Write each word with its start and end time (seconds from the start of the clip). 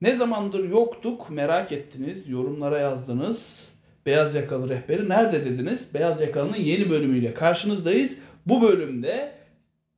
Ne 0.00 0.14
zamandır 0.14 0.68
yoktuk 0.68 1.30
merak 1.30 1.72
ettiniz, 1.72 2.28
yorumlara 2.28 2.78
yazdınız. 2.78 3.68
Beyaz 4.06 4.34
Yakalı 4.34 4.68
Rehberi 4.68 5.08
nerede 5.08 5.44
dediniz? 5.44 5.94
Beyaz 5.94 6.20
Yakalı'nın 6.20 6.56
yeni 6.56 6.90
bölümüyle 6.90 7.34
karşınızdayız. 7.34 8.18
Bu 8.46 8.62
bölümde 8.62 9.32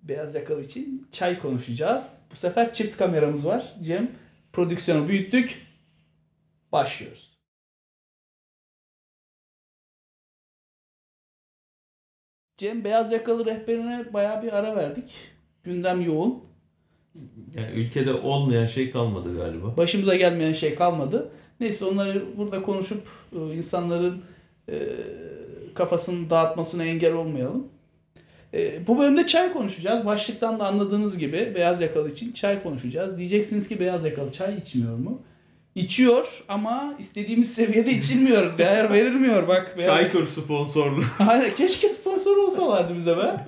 Beyaz 0.03 0.35
Yakalı 0.35 0.61
için 0.61 1.09
çay 1.13 1.39
konuşacağız. 1.39 2.09
Bu 2.33 2.37
sefer 2.37 2.73
çift 2.73 2.97
kameramız 2.97 3.47
var. 3.47 3.75
Cem 3.83 4.11
prodüksiyonu 4.53 5.09
büyüttük. 5.09 5.67
Başlıyoruz. 6.73 7.39
Cem 12.59 12.85
Beyaz 12.85 13.13
Yakalı 13.13 13.47
Rehberine 13.47 14.13
bayağı 14.13 14.43
bir 14.43 14.53
ara 14.53 14.77
verdik. 14.77 15.13
Gündem 15.63 16.01
yoğun. 16.01 16.50
Yani 17.55 17.71
ülkede 17.75 18.13
olmayan 18.13 18.67
şey 18.67 18.91
kalmadı 18.91 19.37
galiba. 19.37 19.77
Başımıza 19.77 20.17
gelmeyen 20.17 20.53
şey 20.53 20.75
kalmadı. 20.75 21.31
Neyse 21.61 21.85
onları 21.85 22.23
burada 22.37 22.63
konuşup 22.63 23.03
e, 23.33 23.55
insanların 23.55 24.23
e, 24.69 24.79
kafasını 25.75 26.31
dağıtmasına 26.31 26.85
engel 26.85 27.13
olmayalım. 27.13 27.69
E, 28.55 28.87
bu 28.87 28.99
bölümde 28.99 29.27
çay 29.27 29.53
konuşacağız. 29.53 30.07
Başlıktan 30.07 30.61
da 30.61 30.67
anladığınız 30.67 31.19
gibi 31.19 31.53
beyaz 31.55 31.81
yakalı 31.81 32.11
için 32.11 32.33
çay 32.33 32.63
konuşacağız. 32.63 33.19
Diyeceksiniz 33.19 33.69
ki 33.69 33.81
beyaz 33.81 34.05
yakalı 34.05 34.33
çay 34.33 34.55
içmiyor 34.59 34.97
mu? 34.97 35.23
İçiyor 35.75 36.45
ama 36.49 36.95
istediğimiz 36.99 37.55
seviyede 37.55 37.91
içilmiyor. 37.91 38.59
Değer 38.59 38.93
verilmiyor 38.93 39.49
bak. 39.49 39.79
Beyaz... 39.79 39.97
Çaykur 39.97 40.27
sponsorlu. 40.27 41.05
Aynen 41.19 41.55
keşke 41.55 41.89
sponsor 41.89 42.37
olsalardı 42.37 42.97
bize 42.97 43.17
be. 43.17 43.47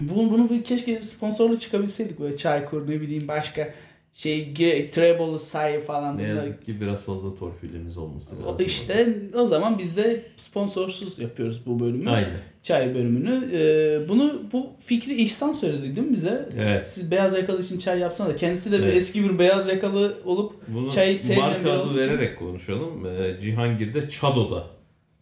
Bunu, 0.00 0.30
bunu 0.30 0.50
bir 0.50 0.64
keşke 0.64 1.02
sponsorlu 1.02 1.58
çıkabilseydik 1.58 2.20
böyle 2.20 2.36
Çaykur 2.36 2.88
ne 2.88 3.00
bileyim 3.00 3.28
başka 3.28 3.74
şey 4.14 4.54
Treble'ı 4.90 5.38
say 5.38 5.80
falan. 5.80 6.18
ne 6.18 6.22
yazık 6.22 6.66
ki 6.66 6.80
biraz 6.80 7.04
fazla 7.04 7.34
torpilimiz 7.36 7.98
olması 7.98 8.36
O- 8.44 8.52
lazım. 8.52 8.66
İşte 8.66 9.06
o 9.34 9.46
zaman 9.46 9.78
biz 9.78 9.96
de 9.96 10.22
sponsorsuz 10.36 11.18
yapıyoruz 11.18 11.62
bu 11.66 11.80
bölümü. 11.80 12.10
Aynen. 12.10 12.30
Çay 12.62 12.94
bölümünü. 12.94 13.48
Ee, 13.52 14.08
bunu 14.08 14.42
bu 14.52 14.66
fikri 14.80 15.14
İhsan 15.22 15.52
söyledi 15.52 15.96
değil 15.96 16.06
mi 16.08 16.12
bize? 16.12 16.48
Evet. 16.58 16.88
Siz 16.88 17.10
beyaz 17.10 17.34
yakalı 17.36 17.60
için 17.62 17.78
çay 17.78 17.98
yapsana 17.98 18.28
da. 18.28 18.36
Kendisi 18.36 18.72
de 18.72 18.78
bir 18.78 18.82
Evet. 18.82 18.96
eski 18.96 19.24
bir 19.24 19.38
beyaz 19.38 19.68
yakalı 19.68 20.18
olup 20.24 20.54
Bunu 20.68 20.90
Çay 20.90 21.16
sevmeyen 21.16 21.50
marka 21.50 21.70
adı 21.72 21.82
olduğu 21.82 22.00
için- 22.00 22.10
vererek 22.10 22.38
konuşalım. 22.38 23.06
Ee, 23.06 23.40
Cihangir'de 23.40 24.08
Çado'da 24.10 24.66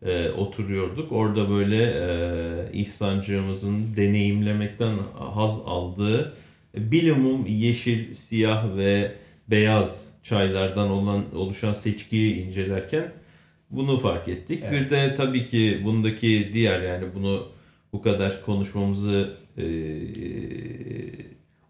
e, 0.06 0.30
oturuyorduk. 0.30 1.12
Orada 1.12 1.50
böyle 1.50 1.84
e, 1.84 2.72
İhsancığımızın 2.72 3.96
deneyimlemekten 3.96 4.96
haz 5.18 5.60
aldığı 5.66 6.34
bilimum 6.76 7.46
yeşil, 7.46 8.14
siyah 8.14 8.76
ve 8.76 9.12
beyaz 9.48 10.08
çaylardan 10.22 10.90
olan 10.90 11.34
oluşan 11.34 11.72
seçkiyi 11.72 12.36
incelerken 12.36 13.12
bunu 13.70 13.98
fark 13.98 14.28
ettik. 14.28 14.62
Evet. 14.64 14.72
Bir 14.72 14.90
de 14.90 15.14
tabii 15.16 15.44
ki 15.44 15.80
bundaki 15.84 16.50
diğer 16.54 16.80
yani 16.82 17.04
bunu 17.14 17.48
bu 17.92 18.02
kadar 18.02 18.44
konuşmamızı 18.44 19.36
e, 19.56 19.64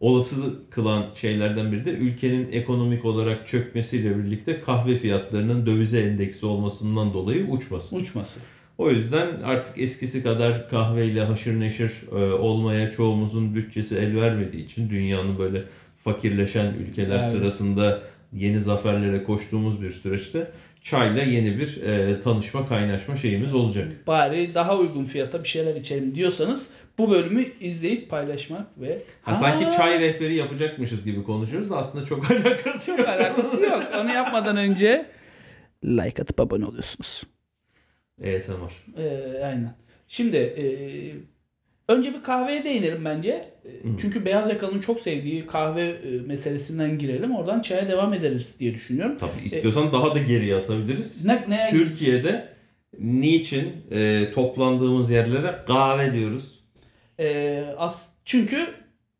olası 0.02 0.36
kılan 0.70 1.06
şeylerden 1.14 1.72
biri 1.72 1.84
de 1.84 1.90
ülkenin 1.90 2.52
ekonomik 2.52 3.04
olarak 3.04 3.46
çökmesiyle 3.46 4.18
birlikte 4.18 4.60
kahve 4.60 4.96
fiyatlarının 4.96 5.66
dövize 5.66 6.00
endeksi 6.00 6.46
olmasından 6.46 7.14
dolayı 7.14 7.46
uçması. 7.46 7.96
uçması. 7.96 8.40
O 8.78 8.90
yüzden 8.90 9.28
artık 9.44 9.78
eskisi 9.78 10.22
kadar 10.22 10.68
kahveyle 10.68 11.24
haşır 11.24 11.60
neşir 11.60 11.92
e, 12.12 12.32
olmaya 12.32 12.90
çoğumuzun 12.90 13.54
bütçesi 13.54 13.96
el 13.96 14.20
vermediği 14.20 14.64
için 14.64 14.90
dünyanın 14.90 15.38
böyle 15.38 15.62
fakirleşen 16.04 16.74
ülkeler 16.74 17.18
Evet. 17.22 17.30
sırasında 17.30 18.02
yeni 18.32 18.60
zaferlere 18.60 19.24
koştuğumuz 19.24 19.82
bir 19.82 19.90
süreçte 19.90 20.50
çayla 20.82 21.22
yeni 21.22 21.58
bir 21.58 21.82
e, 21.82 22.20
tanışma 22.20 22.68
kaynaşma 22.68 23.16
şeyimiz 23.16 23.54
olacak. 23.54 23.92
Bari 24.06 24.54
daha 24.54 24.78
uygun 24.78 25.04
fiyata 25.04 25.44
bir 25.44 25.48
şeyler 25.48 25.74
içelim 25.76 26.14
diyorsanız 26.14 26.70
bu 26.98 27.10
bölümü 27.10 27.46
izleyip 27.60 28.10
paylaşmak 28.10 28.66
ve 28.80 28.98
Ha, 29.22 29.34
sanki 29.34 29.76
çay 29.76 30.00
rehberi 30.00 30.36
yapacakmışız 30.36 31.04
gibi 31.04 31.24
konuşuyoruz 31.24 31.70
da 31.70 31.76
aslında 31.76 32.04
çok 32.04 32.30
alakası 32.30 32.90
yok. 32.90 32.98
Çok 32.98 33.08
alakası 33.08 33.62
yok. 33.62 33.82
Onu 34.00 34.12
yapmadan 34.12 34.56
önce 34.56 35.06
like 35.84 36.22
atıp 36.22 36.40
abone 36.40 36.66
oluyorsunuz. 36.66 37.22
ASMR. 38.20 38.98
Ee, 38.98 39.44
aynen. 39.44 39.74
Şimdi 40.08 40.36
e, 40.36 40.64
önce 41.88 42.14
bir 42.14 42.22
kahveye 42.22 42.64
değinelim 42.64 43.04
bence. 43.04 43.30
E, 43.64 43.70
Çünkü 44.00 44.24
beyaz 44.24 44.48
yakalının 44.50 44.80
çok 44.80 45.00
sevdiği 45.00 45.46
kahve 45.46 45.82
e, 45.88 46.20
meselesinden 46.26 46.98
girelim. 46.98 47.36
Oradan 47.36 47.60
çaya 47.60 47.88
devam 47.88 48.14
ederiz 48.14 48.54
diye 48.58 48.74
düşünüyorum. 48.74 49.16
Tabii 49.20 49.44
istiyorsan 49.44 49.92
daha 49.92 50.14
da 50.14 50.18
geriye 50.18 50.56
atabiliriz. 50.56 51.24
Ne, 51.24 51.44
neye 51.48 51.70
Türkiye'de 51.70 52.48
niçin 52.98 53.72
e, 53.90 54.28
toplandığımız 54.34 55.10
yerlere 55.10 55.54
kahve 55.66 56.12
diyoruz? 56.12 56.60
E, 57.18 57.60
as, 57.78 58.08
çünkü 58.24 58.66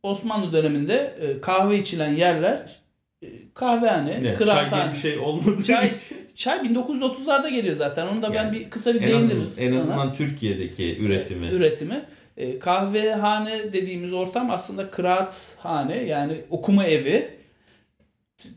Osmanlı 0.02 0.52
döneminde 0.52 1.14
e, 1.20 1.40
kahve 1.40 1.78
içilen 1.78 2.12
yerler 2.14 2.76
e, 3.22 3.26
kahvehane, 3.54 4.10
Ne, 4.10 4.12
çay 4.14 4.22
diye 4.22 4.34
kıraathane. 4.34 4.92
bir 4.92 4.98
şey 4.98 5.18
olmadığı 5.18 5.62
Çay, 5.64 5.90
çay 6.34 6.58
1930'larda 6.58 7.48
geliyor 7.50 7.76
zaten. 7.76 8.06
Onu 8.06 8.22
da 8.22 8.30
ben 8.30 8.34
Yani 8.36 8.52
bir 8.58 8.70
kısa 8.70 8.94
bir 8.94 9.00
En 9.00 9.04
azından, 9.14 9.30
değiniriz. 9.30 9.58
en 9.58 9.72
ona. 9.72 9.78
azından 9.80 10.14
Türkiye'deki 10.14 10.98
üretimi. 10.98 11.46
üretimi. 11.46 12.02
E, 12.36 12.58
kahvehane 12.58 13.72
dediğimiz 13.72 14.12
ortam 14.12 14.50
aslında 14.50 14.90
kıraathane 14.90 15.96
yani 15.96 16.36
okuma 16.50 16.84
evi. 16.84 17.42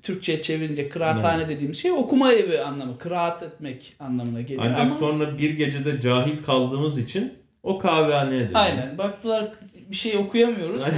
Türkçe'ye 0.04 0.42
çevirince 0.42 0.90
kıraathane 0.90 1.50
dediğimiz 1.50 1.82
şey 1.82 1.92
okuma 1.92 2.34
evi 2.34 2.62
anlamı. 2.62 2.98
Kıraat 2.98 3.44
etmek 3.44 3.96
anlamına 4.00 4.42
geliyor. 4.42 4.64
Ancak 4.66 4.80
Ama 4.80 4.92
sonra 4.92 5.38
bir 5.38 5.50
gecede 5.50 6.02
cahil 6.02 6.44
kaldığımız 6.44 7.00
için 7.00 7.34
o 7.64 7.80
kahvehaneye 7.80 8.40
dönüyor. 8.40 8.60
aynen 8.60 8.98
baktılar 8.98 9.52
bir 9.90 9.96
şey 9.96 10.18
okuyamıyoruz. 10.18 10.84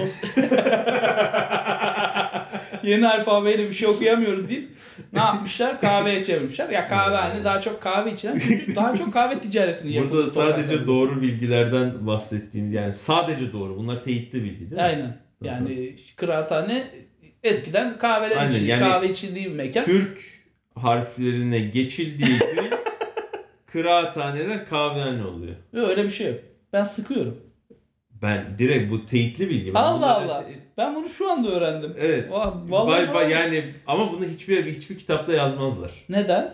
Yeni 2.83 3.07
alfabeyle 3.07 3.69
bir 3.69 3.73
şey 3.73 3.87
okuyamıyoruz 3.87 4.49
deyip 4.49 4.76
ne 5.13 5.19
yapmışlar? 5.19 5.81
Kahveye 5.81 6.23
çevirmişler. 6.23 6.69
Ya 6.69 6.87
kahvehane 6.87 7.43
daha 7.43 7.61
çok 7.61 7.81
kahve 7.81 8.11
içilen 8.11 8.39
çünkü 8.39 8.75
daha 8.75 8.95
çok 8.95 9.13
kahve 9.13 9.39
ticaretini 9.39 9.91
yapıyor. 9.93 10.11
Burada 10.11 10.31
sadece 10.31 10.87
doğru 10.87 11.21
bilgilerden 11.21 12.07
bahsettiğimiz 12.07 12.73
yani 12.73 12.93
sadece 12.93 13.53
doğru. 13.53 13.77
Bunlar 13.77 14.03
teyitli 14.03 14.43
bilgi 14.43 14.59
değil 14.59 14.71
mi? 14.71 14.81
Aynen. 14.81 15.17
Yani 15.43 15.95
kıraathane 16.15 16.87
eskiden 17.43 17.97
kahveler 17.97 18.37
Aynen, 18.37 18.49
içildiği, 18.49 18.69
yani 18.69 18.79
kahve 18.81 19.09
içildiği 19.09 19.45
bir 19.45 19.55
mekan. 19.55 19.85
Türk 19.85 20.19
harflerine 20.75 21.59
geçildiği 21.59 22.27
gibi 22.39 22.69
kıraathaneler 23.71 24.69
kahvehane 24.69 25.25
oluyor. 25.25 25.55
Ve 25.73 25.81
öyle 25.81 26.03
bir 26.03 26.09
şey 26.09 26.27
yok. 26.27 26.39
Ben 26.73 26.83
sıkıyorum. 26.83 27.46
Ben 28.21 28.45
direkt 28.59 28.91
bu 28.91 29.05
teyitli 29.05 29.49
bilgi. 29.49 29.73
Ben 29.73 29.79
Allah 29.79 29.97
bunları- 29.97 30.33
Allah. 30.33 30.45
Ben 30.77 30.95
bunu 30.95 31.09
şu 31.09 31.31
anda 31.31 31.49
öğrendim. 31.51 31.93
Evet. 31.99 32.31
Vallahi 32.31 33.07
vallahi. 33.09 33.31
yani 33.31 33.73
ama 33.87 34.11
bunu 34.11 34.25
hiçbir 34.25 34.65
hiçbir 34.65 34.97
kitapta 34.97 35.33
yazmazlar. 35.33 35.91
Neden? 36.09 36.53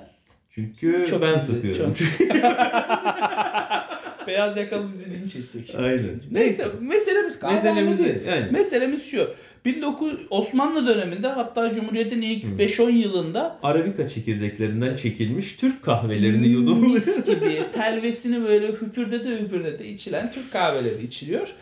Çünkü 0.49 1.05
Çok 1.09 1.21
ben 1.21 1.33
gizli, 1.35 1.53
sıkıyorum. 1.55 1.93
çok- 1.93 2.19
Beyaz 4.27 4.57
yakalı 4.57 4.87
bizi 4.87 5.11
linç 5.11 5.35
edecek. 5.35 5.67
şimdi. 5.71 5.83
Aynen. 5.83 6.21
Neyse, 6.31 6.67
meselemiz 6.81 7.39
kahvehane 7.39 7.75
değil. 7.75 7.87
Meselemizi 7.89 8.29
yani 8.29 8.51
Meselemiz 8.51 9.11
şu. 9.11 9.33
19 9.65 10.13
Osmanlı 10.29 10.87
döneminde 10.87 11.27
hatta 11.27 11.73
Cumhuriyet'in 11.73 12.21
ilk 12.21 12.45
5-10 12.45 12.91
yılında 12.91 13.59
Arabika 13.63 14.07
çekirdeklerinden 14.07 14.95
çekilmiş 14.95 15.55
Türk 15.55 15.83
kahvelerini 15.83 16.47
yudumluyor. 16.47 16.93
mis 16.93 17.25
gibi 17.25 17.63
telvesini 17.73 18.43
böyle 18.43 18.67
hüpürdete 18.67 19.39
hüpürdete 19.39 19.87
içilen 19.87 20.31
Türk 20.31 20.51
kahveleri 20.51 21.03
içiliyor. 21.03 21.53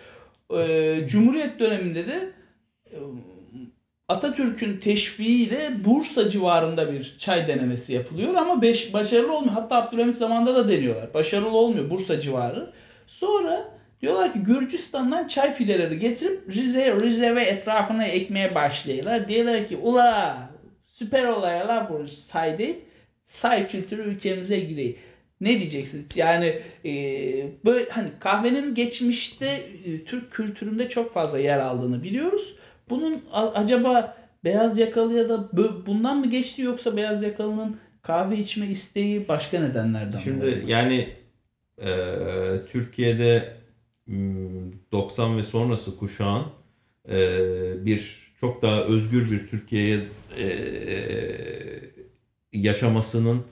Ee, 0.57 1.07
Cumhuriyet 1.07 1.59
döneminde 1.59 2.07
de 2.07 2.31
e, 2.91 2.97
Atatürk'ün 4.07 4.77
teşviğiyle 4.77 5.85
Bursa 5.85 6.29
civarında 6.29 6.93
bir 6.93 7.15
çay 7.17 7.47
denemesi 7.47 7.93
yapılıyor 7.93 8.33
ama 8.33 8.61
beş, 8.61 8.93
başarılı 8.93 9.37
olmuyor. 9.37 9.53
Hatta 9.53 9.75
Abdülhamit 9.75 10.17
zamanında 10.17 10.55
da 10.55 10.69
deniyorlar. 10.69 11.13
Başarılı 11.13 11.57
olmuyor 11.57 11.89
Bursa 11.89 12.19
civarı. 12.19 12.73
Sonra 13.07 13.80
diyorlar 14.01 14.33
ki 14.33 14.39
Gürcistan'dan 14.39 15.27
çay 15.27 15.53
fideleri 15.53 15.99
getirip 15.99 16.49
Rize, 16.55 16.95
Rize 17.01 17.35
ve 17.35 17.43
etrafına 17.43 18.05
ekmeye 18.05 18.55
başlıyorlar. 18.55 19.27
Diyorlar 19.27 19.67
ki 19.67 19.77
ula 19.77 20.37
süper 20.87 21.23
olay 21.27 21.59
la 21.59 21.87
bu 21.89 22.07
say 22.07 22.57
değil. 22.57 22.75
Say 23.23 23.67
kültürü 23.67 24.01
ülkemize 24.01 24.59
giriyor. 24.59 24.93
Ne 25.41 25.59
diyeceksiniz? 25.59 26.05
Yani 26.15 26.59
e, 26.85 26.91
böyle 27.65 27.89
hani 27.89 28.07
kahvenin 28.19 28.75
geçmişte 28.75 29.45
e, 29.85 30.03
Türk 30.05 30.31
kültüründe 30.31 30.89
çok 30.89 31.13
fazla 31.13 31.39
yer 31.39 31.59
aldığını 31.59 32.03
biliyoruz. 32.03 32.55
Bunun 32.89 33.21
a- 33.31 33.51
acaba 33.53 34.17
beyaz 34.43 34.77
yakalıya 34.77 35.29
da 35.29 35.33
bö- 35.35 35.85
bundan 35.85 36.17
mı 36.17 36.29
geçti 36.29 36.61
yoksa 36.61 36.97
beyaz 36.97 37.23
yakalının 37.23 37.77
kahve 38.01 38.37
içme 38.37 38.67
isteği 38.67 39.27
başka 39.27 39.59
nedenlerden 39.59 40.15
mi? 40.15 40.21
Şimdi 40.23 40.45
oldu? 40.45 40.55
yani 40.67 41.09
e, 41.81 41.89
Türkiye'de 42.71 43.53
90 44.91 45.37
ve 45.37 45.43
sonrası 45.43 45.97
kuşağın 45.97 46.45
e, 47.09 47.15
bir 47.85 48.31
çok 48.41 48.61
daha 48.61 48.83
özgür 48.83 49.31
bir 49.31 49.47
Türkiye'ye 49.47 49.99
e, 50.37 50.47
yaşamasının 52.53 53.43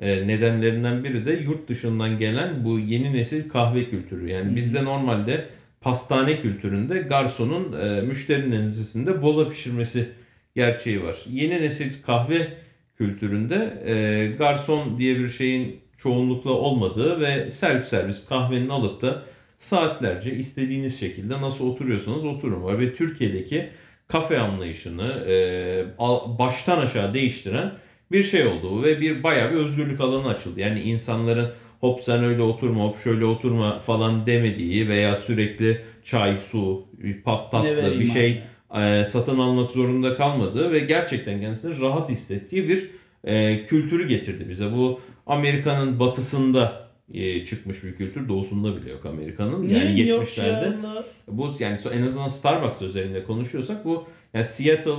e, 0.00 0.26
nedenlerinden 0.26 1.04
biri 1.04 1.26
de 1.26 1.32
yurt 1.32 1.68
dışından 1.68 2.18
gelen 2.18 2.64
bu 2.64 2.78
yeni 2.78 3.12
nesil 3.12 3.48
kahve 3.48 3.88
kültürü. 3.88 4.30
Yani 4.30 4.56
bizde 4.56 4.84
normalde 4.84 5.48
pastane 5.80 6.40
kültüründe 6.40 6.98
garsonun 6.98 7.76
müşterinin 8.06 8.62
ensesinde 8.62 9.22
boza 9.22 9.48
pişirmesi 9.48 10.08
gerçeği 10.56 11.02
var. 11.02 11.18
Yeni 11.30 11.62
nesil 11.62 12.02
kahve 12.02 12.48
kültüründe 12.98 13.82
e, 13.86 14.26
garson 14.36 14.98
diye 14.98 15.18
bir 15.18 15.28
şeyin 15.28 15.80
çoğunlukla 15.98 16.50
olmadığı 16.50 17.20
ve 17.20 17.50
self 17.50 17.86
servis 17.86 18.26
kahvenin 18.26 18.68
alıp 18.68 19.02
da 19.02 19.22
saatlerce 19.58 20.34
istediğiniz 20.34 21.00
şekilde 21.00 21.40
nasıl 21.40 21.66
oturuyorsanız 21.66 22.24
oturun 22.24 22.62
var. 22.62 22.78
Ve 22.78 22.92
Türkiye'deki 22.92 23.68
kafe 24.08 24.38
anlayışını 24.38 25.24
e, 25.28 25.98
baştan 26.38 26.78
aşağı 26.78 27.14
değiştiren 27.14 27.72
bir 28.12 28.22
şey 28.22 28.46
oldu 28.46 28.82
ve 28.82 29.00
bir 29.00 29.22
bayağı 29.22 29.50
bir 29.50 29.56
özgürlük 29.56 30.00
alanı 30.00 30.28
açıldı. 30.28 30.60
Yani 30.60 30.80
insanların 30.80 31.50
hop 31.80 32.00
sen 32.00 32.24
öyle 32.24 32.42
oturma 32.42 32.84
hop 32.84 32.98
şöyle 32.98 33.24
oturma 33.24 33.78
falan 33.78 34.26
demediği 34.26 34.88
veya 34.88 35.16
sürekli 35.16 35.80
çay, 36.04 36.36
su, 36.36 36.86
pat 37.24 37.52
tatlı 37.52 38.00
bir 38.00 38.10
şey 38.10 38.42
e, 38.74 39.04
satın 39.04 39.38
almak 39.38 39.70
zorunda 39.70 40.16
kalmadığı 40.16 40.72
ve 40.72 40.78
gerçekten 40.78 41.40
kendisini 41.40 41.80
rahat 41.80 42.08
hissettiği 42.08 42.68
bir 42.68 42.90
e, 43.24 43.62
kültürü 43.62 44.08
getirdi 44.08 44.48
bize. 44.48 44.72
Bu 44.72 45.00
Amerika'nın 45.26 46.00
batısında 46.00 46.87
e, 47.14 47.44
çıkmış 47.44 47.84
bir 47.84 47.96
kültür. 47.96 48.28
Doğusunda 48.28 48.76
bile 48.76 48.90
yok 48.90 49.06
Amerika'nın. 49.06 49.68
Yani 49.68 49.94
Niye 49.94 50.06
yok 50.06 50.24
70'lerde. 50.28 50.64
ya 50.84 50.90
Allah? 50.90 51.04
Bu 51.28 51.54
yani 51.58 51.78
en 51.92 52.02
azından 52.02 52.28
Starbucks 52.28 52.82
özelinde 52.82 53.24
konuşuyorsak 53.24 53.84
bu 53.84 54.04
yani 54.34 54.44
Seattle, 54.44 54.92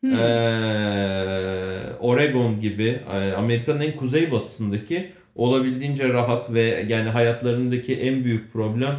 Hmm. 0.00 0.10
eee, 0.12 1.82
Oregon 2.00 2.60
gibi 2.60 2.84
eee, 3.12 3.32
Amerika'nın 3.32 3.80
en 3.80 3.96
kuzeybatısındaki 3.96 5.10
olabildiğince 5.34 6.08
rahat 6.08 6.52
ve 6.54 6.84
yani 6.88 7.08
hayatlarındaki 7.08 7.96
en 8.00 8.24
büyük 8.24 8.52
problem 8.52 8.94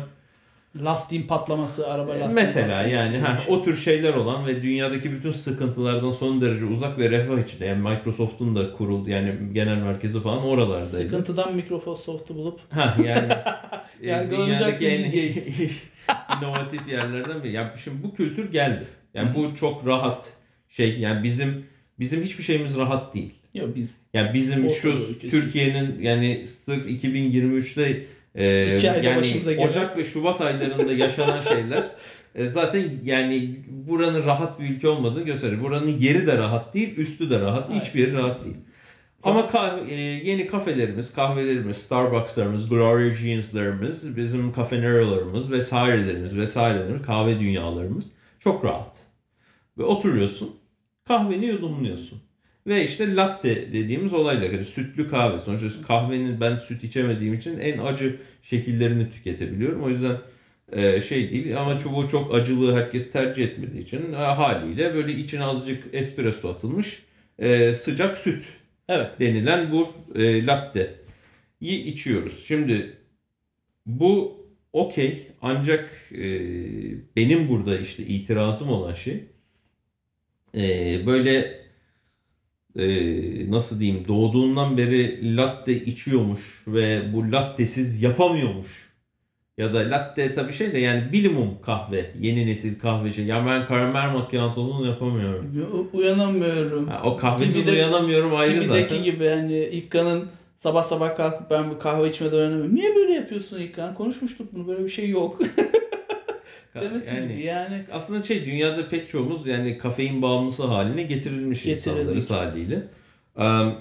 Lastiğin 0.75 1.27
patlaması, 1.27 1.87
araba 1.87 2.11
lastiği 2.11 2.35
mesela 2.35 2.83
yani 2.83 3.17
ha, 3.17 3.37
şey. 3.37 3.55
o 3.55 3.63
tür 3.63 3.77
şeyler 3.77 4.13
olan 4.13 4.47
ve 4.47 4.63
dünyadaki 4.63 5.11
bütün 5.11 5.31
sıkıntılardan 5.31 6.11
son 6.11 6.41
derece 6.41 6.65
uzak 6.65 6.99
ve 6.99 7.09
refah 7.09 7.39
içinde 7.39 7.65
yani 7.65 7.89
Microsoft'un 7.89 8.55
da 8.55 8.73
kuruldu 8.73 9.09
yani 9.09 9.35
genel 9.53 9.77
merkezi 9.77 10.21
falan 10.21 10.43
oralardaydı. 10.43 10.85
Sıkıntıdan 10.85 11.55
Microsoft'u 11.55 12.35
bulup 12.35 12.59
Ha 12.69 12.97
yani 13.05 13.33
e, 14.01 14.07
Yargılanacaksın 14.07 14.85
dünyadaki 14.85 15.69
en 16.07 16.37
inovatif 16.37 16.87
yerlerden 16.87 17.43
biri. 17.43 17.53
Yani 17.53 17.69
şimdi 17.83 18.03
bu 18.03 18.13
kültür 18.13 18.51
geldi. 18.51 18.83
Yani 19.13 19.35
bu 19.35 19.55
çok 19.55 19.87
rahat 19.87 20.33
şey 20.69 20.99
yani 20.99 21.23
bizim 21.23 21.65
bizim 21.99 22.21
hiçbir 22.21 22.43
şeyimiz 22.43 22.77
rahat 22.77 23.15
değil. 23.15 23.33
yok 23.53 23.75
biz 23.75 23.89
Yani 24.13 24.33
bizim 24.33 24.69
şu. 24.69 25.19
Türkiye'nin 25.19 26.01
yani 26.01 26.47
sırf 26.47 26.85
2023'te 26.85 28.05
e, 28.35 28.75
İki 28.77 28.91
ayda 28.91 29.07
yani 29.07 29.59
Ocak 29.67 29.97
ve 29.97 30.03
Şubat 30.03 30.41
aylarında 30.41 30.93
yaşanan 30.93 31.41
şeyler 31.41 31.83
e, 32.35 32.45
zaten 32.45 32.83
yani 33.03 33.55
buranın 33.67 34.23
rahat 34.23 34.59
bir 34.59 34.69
ülke 34.69 34.87
olmadığını 34.87 35.23
gösterir. 35.23 35.63
Buranın 35.63 35.97
yeri 35.97 36.27
de 36.27 36.37
rahat 36.37 36.73
değil, 36.73 36.97
üstü 36.97 37.29
de 37.29 37.39
rahat, 37.39 37.69
Hayır. 37.69 37.81
hiçbir 37.81 37.99
yeri 37.99 38.13
rahat 38.13 38.43
değil. 38.43 38.57
Ama 39.23 39.39
kah- 39.41 39.89
e, 39.89 39.95
yeni 40.29 40.47
kafelerimiz, 40.47 41.13
kahvelerimiz, 41.13 41.77
Starbucks'larımız, 41.77 42.69
Gloria 42.69 43.15
Jeans'larımız, 43.15 44.17
bizim 44.17 44.53
kafenerolarımız 44.53 45.51
vesairelerimiz 45.51 46.37
vesairelerimiz, 46.37 47.01
kahve 47.01 47.39
dünyalarımız 47.39 48.11
çok 48.39 48.65
rahat. 48.65 48.97
Ve 49.77 49.83
oturuyorsun, 49.83 50.55
kahveni 51.07 51.45
yudumluyorsun. 51.45 52.21
Ve 52.67 52.83
işte 52.83 53.15
latte 53.15 53.73
dediğimiz 53.73 54.13
olayla 54.13 54.45
yani 54.45 54.65
sütlü 54.65 55.09
kahve. 55.09 55.39
Sonuçta 55.39 55.87
kahvenin 55.87 56.41
ben 56.41 56.57
süt 56.57 56.83
içemediğim 56.83 57.33
için 57.33 57.59
en 57.59 57.77
acı 57.77 58.19
şekillerini 58.43 59.09
tüketebiliyorum. 59.09 59.83
O 59.83 59.89
yüzden 59.89 60.17
e, 60.71 61.01
şey 61.01 61.31
değil 61.31 61.61
ama 61.61 61.79
çubuğu 61.79 62.09
çok 62.09 62.35
acılığı 62.35 62.75
herkes 62.75 63.11
tercih 63.11 63.43
etmediği 63.43 63.83
için 63.83 64.13
e, 64.13 64.15
haliyle 64.15 64.93
böyle 64.93 65.13
içine 65.13 65.43
azıcık 65.43 65.83
espresso 65.93 66.49
atılmış 66.49 67.03
e, 67.39 67.75
sıcak 67.75 68.17
süt 68.17 68.43
evet. 68.89 69.09
denilen 69.19 69.71
bu 69.71 69.93
e, 70.15 70.45
latte'yi 70.45 71.83
içiyoruz. 71.83 72.45
Şimdi 72.47 72.97
bu 73.85 74.45
okey 74.73 75.27
ancak 75.41 75.89
e, 76.11 76.25
benim 77.15 77.49
burada 77.49 77.77
işte 77.77 78.03
itirazım 78.03 78.69
olan 78.69 78.93
şey 78.93 79.23
e, 80.55 80.61
böyle 81.05 81.61
e, 82.75 83.51
nasıl 83.51 83.79
diyeyim 83.79 84.03
doğduğundan 84.07 84.77
beri 84.77 85.35
latte 85.37 85.73
içiyormuş 85.73 86.63
ve 86.67 87.01
bu 87.13 87.31
lattesiz 87.31 88.03
yapamıyormuş. 88.03 88.91
Ya 89.57 89.73
da 89.73 89.77
latte 89.79 90.33
tabii 90.33 90.53
şey 90.53 90.73
de 90.73 90.79
yani 90.79 91.11
bilimum 91.11 91.49
kahve, 91.61 92.11
yeni 92.19 92.47
nesil 92.47 92.79
kahve 92.79 93.11
şey. 93.11 93.25
Ya 93.25 93.45
ben 93.45 93.67
karamel 93.67 94.11
macchiato'nu 94.13 94.85
yapamıyorum. 94.85 95.67
U- 95.73 95.97
Uyanamıyorum. 95.97 96.87
Ha, 96.87 97.01
o 97.03 97.17
kahvesiz 97.17 97.67
uyanamıyorum 97.67 98.35
ayrı 98.35 98.59
Kibideki 98.61 98.89
zaten. 98.89 99.03
gibi 99.03 99.27
hani 99.27 99.57
İlkan'ın 99.57 100.27
sabah 100.55 100.83
sabah 100.83 101.15
kalkıp 101.17 101.51
ben 101.51 101.69
bu 101.69 101.79
kahve 101.79 102.09
içmeden 102.09 102.37
uyanamıyorum. 102.37 102.75
Niye 102.75 102.95
böyle 102.95 103.13
yapıyorsun 103.13 103.59
İlkan? 103.59 103.93
Konuşmuştuk 103.95 104.53
bunu 104.53 104.67
böyle 104.67 104.83
bir 104.83 104.89
şey 104.89 105.09
yok. 105.09 105.39
Demesi 106.75 107.15
Yani- 107.15 107.33
gibi 107.33 107.43
yani. 107.43 107.83
Aslında 107.91 108.21
şey 108.21 108.45
dünyada 108.45 108.89
pek 108.89 109.09
çoğumuz 109.09 109.47
yani 109.47 109.77
kafein 109.77 110.21
bağımlısı 110.21 110.63
haline 110.63 111.03
getirilmiş 111.03 111.63
Getirildik. 111.63 111.87
insanlarız 111.87 112.29
haliyle. 112.31 112.87
Eee, 113.39 113.75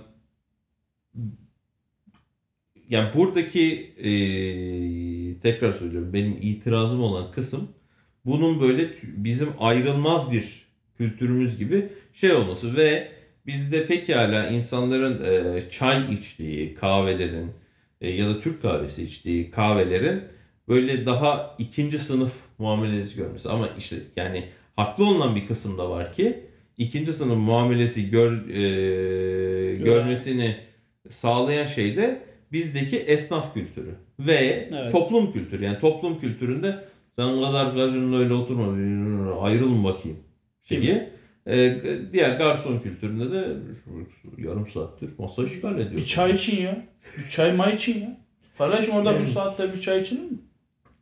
yani 2.89 3.15
buradaki 3.15 3.95
eee, 3.99 5.41
tekrar 5.41 5.73
söylüyorum 5.73 6.13
benim 6.13 6.37
itirazım 6.43 7.03
olan 7.03 7.31
kısım 7.33 7.69
bunun 8.25 8.61
böyle 8.61 8.91
bizim 9.03 9.49
ayrılmaz 9.59 10.33
bir 10.33 10.67
kültürümüz 10.99 11.59
gibi 11.59 11.89
şey 12.13 12.33
olması 12.33 12.77
ve 12.77 13.09
bizde 13.47 13.87
pekala 13.87 14.47
insanların 14.49 15.25
eee, 15.25 15.63
çay 15.71 16.15
içtiği 16.15 16.75
kahvelerin 16.75 17.51
e, 18.01 18.11
ya 18.11 18.29
da 18.29 18.41
Türk 18.41 18.63
kahvesi 18.63 19.03
içtiği 19.03 19.51
kahvelerin 19.51 20.23
böyle 20.69 21.07
daha 21.07 21.55
ikinci 21.59 21.99
sınıf 21.99 22.35
muamelesi 22.61 23.17
görmesi. 23.17 23.49
Ama 23.49 23.69
işte 23.79 23.97
yani 24.17 24.45
haklı 24.77 25.05
olunan 25.05 25.37
bir 25.37 25.47
kısım 25.47 25.79
da 25.79 25.91
var 25.91 26.13
ki 26.15 26.45
ikinci 26.79 27.13
sınıf 27.13 27.37
muamelesi 27.37 28.11
gör, 28.11 28.33
e, 28.49 29.75
görmesini 29.77 30.57
sağlayan 31.09 31.67
şey 31.67 31.97
de 31.97 32.23
bizdeki 32.53 32.99
esnaf 32.99 33.55
kültürü 33.55 33.95
ve 34.21 34.69
Evet. 34.73 34.93
toplum 34.93 35.33
kültürü. 35.33 35.65
Yani 35.65 35.79
toplum 35.79 36.21
kültüründe 36.21 36.85
sen 37.17 37.45
kız 37.45 37.55
arkadaşınla 37.55 38.19
öyle 38.19 38.33
oturma 38.35 38.67
ayrılın 39.43 39.85
bakayım 39.85 40.19
şeyi. 40.65 41.09
E, 41.47 41.77
diğer 42.13 42.39
garson 42.39 42.79
kültüründe 42.79 43.31
de 43.33 43.49
yarım 44.39 44.69
saattir 44.69 45.11
masa 45.19 45.45
işgal 45.45 45.75
ediyor. 45.75 45.97
Bir 45.97 46.07
çay 46.07 46.33
için 46.33 46.63
ya. 46.63 46.87
Bir 47.19 47.31
çay 47.31 47.53
may 47.53 47.75
için 47.75 48.01
ya. 48.01 48.21
Kardeşim 48.59 48.95
orada 48.95 49.13
Yani. 49.13 49.23
bir 49.23 49.33
saatte 49.33 49.73
bir 49.75 49.81
çay 49.81 50.01
içilir 50.01 50.21
mi? 50.21 50.39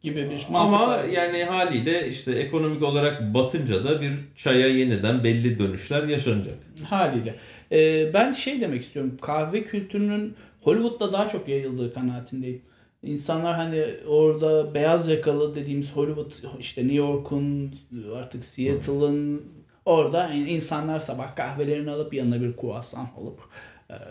Gibi 0.02 0.17
bir 0.17 0.31
mantık 0.31 0.50
Ama 0.55 0.88
var. 0.88 1.05
yani 1.05 1.45
haliyle 1.45 2.09
işte 2.09 2.33
ekonomik 2.33 2.83
olarak 2.83 3.35
batınca 3.35 3.85
da 3.85 4.00
bir 4.00 4.12
çaya 4.37 4.69
yeniden 4.69 5.25
belli 5.25 5.59
dönüşler 5.59 6.09
yaşanacak. 6.09 6.55
Haliyle. 6.88 7.35
Ee, 7.73 8.14
ben 8.14 8.33
şey 8.33 8.61
demek 8.61 8.83
istiyorum. 8.83 9.17
Kahve 9.21 9.64
kültürünün 9.64 10.35
Hollywood'da 10.62 11.12
daha 11.12 11.28
çok 11.28 11.49
yayıldığı 11.49 11.95
kanaatindeyim. 11.95 12.62
İnsanlar 13.02 13.55
hani 13.55 13.85
orada 14.09 14.75
beyaz 14.75 15.09
yakalı 15.09 15.55
dediğimiz 15.55 15.93
Hollywood 15.93 16.33
işte 16.59 16.83
New 16.83 16.97
York'un 16.97 17.75
artık 18.17 18.45
Seattle'ın 18.45 19.43
orada 19.85 20.31
insanlar 20.33 21.00
sabah 21.00 21.37
kahvelerini 21.37 21.90
alıp 21.90 22.14
yanına 22.14 22.40
bir 22.40 22.57
croissant 22.61 23.09
alıp 23.19 23.40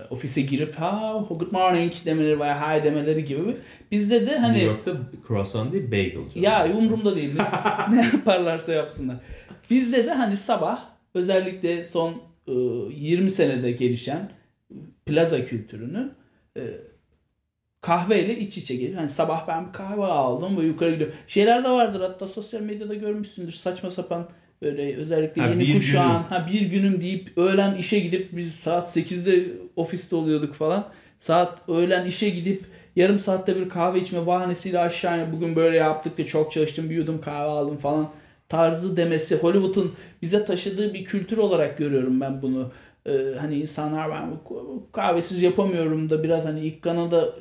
ofise 0.10 0.42
girip 0.42 0.76
ha 0.76 1.26
good 1.30 1.52
morning 1.52 1.94
demeleri 2.06 2.40
veya 2.40 2.80
hi 2.80 2.84
demeleri 2.84 3.26
gibi. 3.26 3.58
Bizde 3.92 4.28
de 4.28 4.38
hani 4.38 4.54
New 4.54 4.66
York'ta 4.66 4.92
croissant 5.28 5.74
değil 5.74 5.92
bagel. 5.92 6.14
canım. 6.14 6.30
ya 6.36 6.78
umurumda 6.78 7.16
değil. 7.16 7.34
ne 7.90 8.06
yaparlarsa 8.14 8.74
yapsınlar. 8.74 9.18
Bizde 9.70 10.06
de 10.08 10.14
hani 10.14 10.38
sabah 10.38 10.84
özellikle 11.14 11.84
son 11.84 12.22
e, 12.48 12.52
20 12.52 13.32
senede 13.32 13.72
gelişen 13.72 14.32
plaza 15.06 15.46
kültürünün 15.46 16.14
e, 16.58 16.62
kahveyle 17.82 18.38
iç 18.38 18.58
içe 18.58 18.76
geliyor. 18.76 18.98
Hani 19.00 19.10
sabah 19.10 19.48
ben 19.48 19.68
bir 19.68 19.74
kahve 19.74 20.06
aldım 20.06 20.58
ve 20.58 20.62
yukarı 20.66 20.92
gidiyorum. 20.92 21.16
Şeyler 21.28 21.64
de 21.64 21.70
vardır 21.70 22.02
hatta 22.02 22.28
sosyal 22.28 22.62
medyada 22.62 22.94
görmüşsündür 22.94 23.52
saçma 23.52 23.92
sapan 23.92 24.30
böyle 24.62 24.96
özellikle 24.96 25.42
Ha, 25.42 25.48
yeni 25.48 25.60
bir 25.60 25.74
kuşağın 25.74 26.08
günüm. 26.12 26.24
ha 26.24 26.48
bir 26.54 26.62
günüm 26.62 27.02
deyip 27.02 27.38
öğlen 27.38 27.76
işe 27.76 28.00
gidip 28.00 28.28
biz 28.32 28.56
saat 28.56 28.98
8'de 28.98 29.44
ofiste 29.76 30.16
oluyorduk 30.16 30.54
falan. 30.54 30.88
Saat 31.20 31.70
öğlen 31.70 32.06
işe 32.06 32.30
gidip 32.30 32.64
yarım 32.96 33.20
saatte 33.20 33.56
bir 33.56 33.70
kahve 33.70 34.00
içme 34.00 34.28
bahanesiyle 34.28 34.80
aşağı 34.80 35.18
inip 35.18 35.34
bugün 35.34 35.56
böyle 35.56 35.78
yaptık 35.78 36.18
da 36.18 36.26
çok 36.26 36.52
çalıştım 36.52 36.90
bir 36.90 36.96
yudum 36.96 37.22
kahve 37.22 37.46
aldım 37.50 37.78
falan 37.78 38.10
tarzı 38.50 38.98
demesi 38.98 39.36
Hollywood'un 39.36 39.94
bize 40.22 40.46
taşıdığı 40.46 40.94
bir 40.94 41.06
kültür 41.06 41.38
olarak 41.38 41.78
görüyorum 41.78 42.22
ben 42.22 42.42
bunu. 42.42 42.72
Ee, 43.06 43.12
hani 43.40 43.56
insanlar 43.56 44.10
ben 44.10 44.30
kahvesiz 44.92 45.42
yapamıyorum 45.42 46.10
da 46.10 46.24
biraz 46.24 46.46
hani 46.46 46.60
ilk 46.60 46.82
kanada 46.82 47.36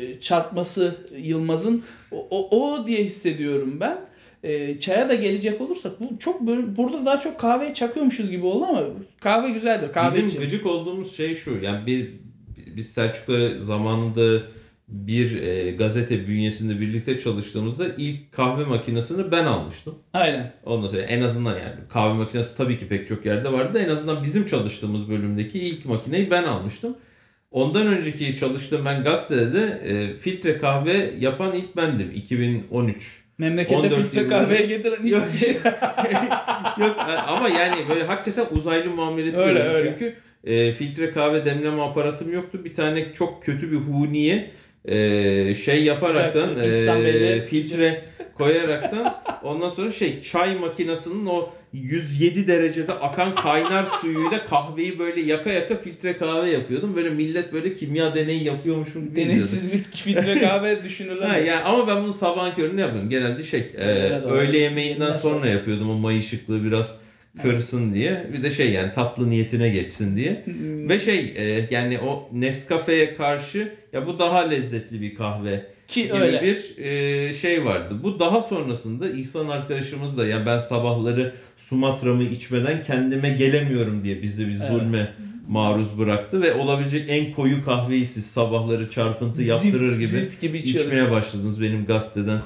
e, 0.00 0.20
çarpması 0.20 0.94
Yılmaz'ın 1.16 1.82
o, 2.12 2.26
o, 2.30 2.60
o 2.60 2.86
diye 2.86 3.04
hissediyorum 3.04 3.80
ben. 3.80 3.98
Ee, 4.42 4.78
çaya 4.78 5.08
da 5.08 5.14
gelecek 5.14 5.60
olursak 5.60 6.00
bu 6.00 6.18
çok 6.18 6.46
böyle 6.46 6.76
burada 6.76 7.06
daha 7.06 7.20
çok 7.20 7.40
kahveye 7.40 7.74
çakıyormuşuz 7.74 8.30
gibi 8.30 8.46
oldu 8.46 8.64
ama 8.64 8.82
kahve 9.20 9.50
güzeldir. 9.50 9.92
Kahve 9.92 10.16
Bizim 10.16 10.28
için. 10.28 10.40
gıcık 10.40 10.66
olduğumuz 10.66 11.16
şey 11.16 11.34
şu. 11.34 11.58
Yani 11.62 11.86
bir 11.86 12.10
biz 12.76 12.92
Selçuk'la 12.92 13.58
zamanında 13.58 14.42
bir 14.88 15.42
e, 15.42 15.70
gazete 15.70 16.28
bünyesinde 16.28 16.80
birlikte 16.80 17.20
çalıştığımızda 17.20 17.86
ilk 17.96 18.32
kahve 18.32 18.64
makinesini 18.64 19.30
ben 19.30 19.44
almıştım. 19.44 19.94
Aynen. 20.12 20.52
Ondan 20.64 20.88
sonra 20.88 21.02
en 21.02 21.20
azından 21.20 21.58
yani 21.58 21.74
kahve 21.88 22.12
makinesi 22.12 22.56
tabii 22.56 22.78
ki 22.78 22.88
pek 22.88 23.08
çok 23.08 23.26
yerde 23.26 23.52
vardı 23.52 23.78
en 23.78 23.88
azından 23.88 24.24
bizim 24.24 24.46
çalıştığımız 24.46 25.08
bölümdeki 25.08 25.58
ilk 25.58 25.84
makineyi 25.84 26.30
ben 26.30 26.42
almıştım. 26.42 26.96
Ondan 27.50 27.86
önceki 27.86 28.36
çalıştığım 28.36 28.84
ben 28.84 29.04
gazetede 29.04 29.54
de 29.54 29.80
e, 29.84 30.14
filtre 30.14 30.58
kahve 30.58 31.14
yapan 31.20 31.54
ilk 31.56 31.76
bendim 31.76 32.10
2013. 32.14 33.27
Memlekete 33.38 33.76
14 33.76 33.94
filtre 33.94 34.28
kahveye 34.28 34.66
getiren 34.66 34.98
ilk 35.04 35.12
Yok. 35.12 35.32
kişi. 35.32 35.52
Yok 36.78 36.96
ama 37.26 37.48
yani 37.48 37.88
böyle 37.88 38.04
hakikaten 38.04 38.56
uzaylı 38.56 38.90
muamelesi 38.90 39.38
Öyle, 39.38 39.62
öyle. 39.62 39.90
Çünkü 39.90 40.14
e, 40.44 40.72
filtre 40.72 41.10
kahve 41.10 41.44
demleme 41.44 41.82
aparatım 41.82 42.32
yoktu. 42.32 42.64
Bir 42.64 42.74
tane 42.74 43.12
çok 43.12 43.42
kötü 43.42 43.72
bir 43.72 43.76
huniye 43.76 44.50
e, 44.88 45.54
şey 45.54 45.84
yaparaktan 45.84 46.48
Sıcak 46.48 46.98
e, 46.98 47.42
filtre 47.42 48.04
koyaraktan 48.34 49.14
ondan 49.42 49.68
sonra 49.68 49.92
şey 49.92 50.22
çay 50.22 50.54
makinesinin 50.54 51.26
o 51.26 51.50
107 51.72 52.48
derecede 52.48 52.92
akan 52.92 53.34
kaynar 53.34 53.84
suyuyla 53.84 54.46
kahveyi 54.46 54.98
böyle 54.98 55.20
yaka 55.20 55.50
yaka 55.50 55.76
filtre 55.76 56.16
kahve 56.16 56.50
yapıyordum. 56.50 56.96
Böyle 56.96 57.10
millet 57.10 57.52
böyle 57.52 57.74
kimya 57.74 58.14
deneyi 58.14 58.44
yapıyormuşum 58.44 59.04
gibi. 59.04 59.16
Denizsiz 59.16 59.72
bir 59.72 59.82
filtre 59.94 60.40
kahve 60.40 60.84
düşünülemez. 60.84 61.28
Ha, 61.30 61.38
yani 61.38 61.62
ama 61.62 61.88
ben 61.88 62.02
bunu 62.02 62.14
sabahın 62.14 62.54
köründe 62.54 62.80
yapıyorum. 62.80 63.10
Genelde 63.10 63.44
şey 63.44 63.66
e, 63.78 63.84
öğle 64.10 64.58
yemeğinden 64.58 65.12
sonra 65.12 65.34
sonra. 65.34 65.46
yapıyordum 65.46 65.90
o 65.90 65.94
may 65.94 66.18
ışıklığı 66.18 66.64
biraz 66.64 66.94
kırsın 67.42 67.94
diye. 67.94 68.26
Bir 68.32 68.42
de 68.42 68.50
şey 68.50 68.70
yani 68.70 68.92
tatlı 68.92 69.30
niyetine 69.30 69.68
geçsin 69.68 70.16
diye. 70.16 70.42
Hmm. 70.44 70.88
Ve 70.88 70.98
şey 70.98 71.34
e, 71.36 71.68
yani 71.70 71.98
o 71.98 72.28
Nescafe'ye 72.32 73.14
karşı 73.14 73.72
ya 73.92 74.06
bu 74.06 74.18
daha 74.18 74.38
lezzetli 74.48 75.00
bir 75.00 75.14
kahve 75.14 75.66
Ki 75.88 76.02
gibi 76.02 76.12
öyle. 76.12 76.42
bir 76.42 76.84
e, 76.84 77.32
şey 77.32 77.64
vardı. 77.64 77.94
Bu 78.02 78.18
daha 78.20 78.40
sonrasında 78.40 79.10
İhsan 79.10 79.48
arkadaşımız 79.48 80.18
da 80.18 80.26
yani 80.26 80.46
ben 80.46 80.58
sabahları 80.58 81.34
Sumatra'mı 81.56 82.22
içmeden 82.22 82.82
kendime 82.82 83.30
gelemiyorum 83.30 84.04
diye 84.04 84.22
bizi 84.22 84.46
bir 84.48 84.56
Evet. 84.60 84.70
zulme 84.72 85.12
maruz 85.48 85.98
bıraktı 85.98 86.42
ve 86.42 86.54
olabilecek 86.54 87.04
en 87.08 87.32
koyu 87.32 87.64
kahveyi 87.64 88.06
siz 88.06 88.26
sabahları 88.26 88.90
çarpıntı 88.90 89.42
yaptırır 89.42 89.86
zift, 89.88 89.98
gibi 89.98 90.08
Zift 90.24 90.40
gibi 90.40 90.58
içiyorum. 90.58 90.90
içmeye 90.90 91.10
başladınız 91.10 91.62
benim 91.62 91.86
gazeteden 91.86 92.38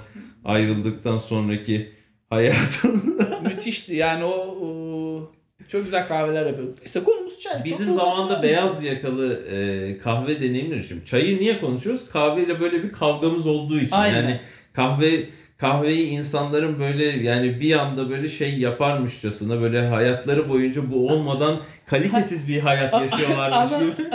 ayrıldıktan 0.45 1.19
sonraki 1.19 1.89
hayatım. 2.31 3.03
Müthişti. 3.45 3.95
Yani 3.95 4.25
o, 4.25 4.31
o 4.63 4.82
çok 5.73 5.85
güzel 5.85 6.09
kahveler 6.09 6.47
yapıyor. 6.47 6.69
İşte 6.85 7.05
konumuz 7.05 7.41
çay. 7.41 7.53
Çok 7.57 7.65
Bizim 7.65 7.89
da 7.89 7.93
zamanda 7.93 8.23
uzatmayalım. 8.25 8.43
beyaz 8.43 8.85
yakalı 8.85 9.41
e, 9.53 9.99
kahve 9.99 10.43
deneyimleri 10.43 10.85
şimdi. 10.85 11.07
Çayı 11.07 11.39
niye 11.39 11.61
konuşuyoruz? 11.61 12.11
Kahveyle 12.13 12.61
böyle 12.61 12.83
bir 12.83 12.93
kavgamız 12.93 13.47
olduğu 13.47 13.79
için. 13.79 13.97
Aynen. 13.97 14.17
Yani 14.23 14.41
kahve 14.73 15.27
kahveyi 15.63 16.09
insanların 16.09 16.81
böyle 16.81 17.05
yani 17.05 17.61
bir 17.61 17.79
anda 17.79 18.11
böyle 18.11 18.29
şey 18.29 18.59
yaparmışçasına 18.59 19.61
böyle 19.61 19.89
hayatları 19.89 20.49
boyunca 20.49 20.93
bu 20.93 21.09
olmadan 21.09 21.61
kalitesiz 21.87 22.49
bir 22.49 22.61
hayat 22.61 22.95
yaşıyorlarmış 23.03 23.79
gibi. 23.79 24.09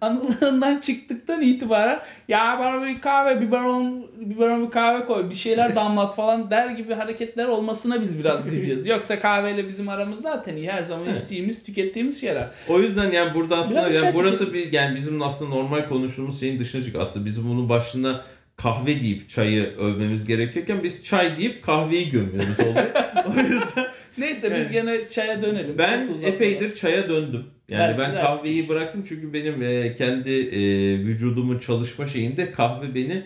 Anılarından 0.00 0.80
çıktıktan 0.80 1.42
itibaren 1.42 2.00
ya 2.28 2.56
bana 2.60 2.86
bir 2.86 3.00
kahve, 3.00 3.40
biberon, 3.40 4.06
biberon 4.20 4.66
bir 4.66 4.70
kahve 4.70 5.04
koy, 5.04 5.30
bir 5.30 5.34
şeyler 5.34 5.74
damlat 5.76 6.16
falan 6.16 6.50
der 6.50 6.70
gibi 6.70 6.94
hareketler 6.94 7.46
olmasına 7.46 8.00
biz 8.00 8.18
biraz 8.18 8.44
gıcığız. 8.50 8.86
Yoksa 8.86 9.20
kahveyle 9.20 9.68
bizim 9.68 9.88
aramız 9.88 10.20
zaten 10.20 10.56
iyi. 10.56 10.70
Her 10.70 10.82
zaman 10.82 11.06
Evet. 11.06 11.16
içtiğimiz, 11.16 11.62
tükettiğimiz 11.62 12.20
şeyler. 12.20 12.48
O 12.68 12.80
yüzden 12.80 13.12
yani 13.12 13.34
burada 13.34 13.58
aslında 13.58 13.90
Biraz 13.90 14.02
yani 14.02 14.14
burası 14.14 14.54
bir 14.54 14.72
yani 14.72 14.96
bizim 14.96 15.22
aslında 15.22 15.54
normal 15.54 15.88
konuştuğumuz 15.88 16.40
şeyin 16.40 16.58
dışına 16.58 16.82
çık. 16.82 16.96
Aslında 16.96 17.26
bizim 17.26 17.48
bunun 17.48 17.68
başına 17.68 18.22
kahve 18.56 19.00
deyip 19.00 19.28
çayı 19.28 19.62
övmemiz 19.78 20.24
gerekirken 20.26 20.82
biz 20.82 21.04
çay 21.04 21.38
deyip 21.38 21.62
kahveyi 21.62 22.10
gömüyoruz 22.10 22.60
oluyor. 22.60 22.86
o 23.36 23.40
yüzden 23.40 23.86
Neyse 24.18 24.54
biz 24.56 24.62
Evet. 24.62 24.72
gene 24.72 25.08
çaya 25.08 25.42
dönelim. 25.42 25.78
ben 25.78 26.08
epeydir 26.22 26.74
çaya 26.74 27.08
döndüm. 27.08 27.44
Yani 27.68 27.84
Evet, 27.84 27.98
ben 27.98 28.14
kahveyi 28.14 28.68
bıraktım 28.68 29.04
çünkü 29.08 29.32
benim 29.32 29.62
e, 29.62 29.94
kendi 29.94 30.30
e, 30.30 30.58
vücudumun 30.98 31.58
çalışma 31.58 32.06
şeyinde 32.06 32.52
kahve 32.52 32.94
beni 32.94 33.22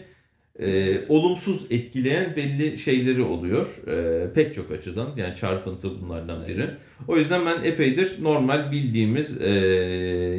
e, 0.59 0.99
olumsuz 1.09 1.67
etkileyen 1.71 2.37
belli 2.37 2.79
şeyleri 2.79 3.23
oluyor. 3.23 3.67
E, 3.87 4.33
pek 4.33 4.55
çok 4.55 4.71
açıdan 4.71 5.09
yani 5.17 5.35
çarpıntı 5.35 6.03
bunlardan 6.03 6.47
biri. 6.49 6.71
O 7.09 7.17
yüzden 7.19 7.47
ben 7.47 7.65
epeydir 7.65 8.13
normal 8.23 8.73
bildiğimiz 8.73 9.41
e, 9.41 9.51